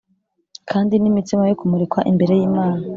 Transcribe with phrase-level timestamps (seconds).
[0.69, 2.83] kandi n imitsima yo kumurikwa imbere y Imana